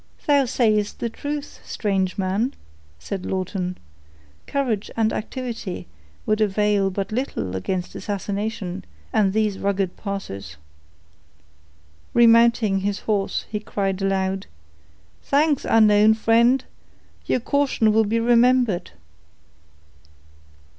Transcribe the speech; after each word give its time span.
_""Thou 0.25 0.45
sayest 0.45 0.97
the 0.99 1.11
truth, 1.11 1.59
strange 1.63 2.17
man," 2.17 2.55
said 2.97 3.23
Lawton. 3.23 3.77
"Courage 4.47 4.89
and 4.97 5.13
activity 5.13 5.85
would 6.25 6.41
avail 6.41 6.89
but 6.89 7.11
little 7.11 7.55
against 7.55 7.93
assassination 7.93 8.83
and 9.13 9.31
these 9.31 9.59
rugged 9.59 9.95
passes." 9.97 10.57
Remounting 12.15 12.79
his 12.79 13.01
horse, 13.01 13.45
he 13.51 13.59
cried 13.59 14.01
aloud, 14.01 14.47
"Thanks, 15.21 15.67
unknown 15.69 16.15
friend; 16.15 16.65
your 17.27 17.39
caution 17.39 17.93
will 17.93 18.05
be 18.05 18.19
remembered." 18.19 18.89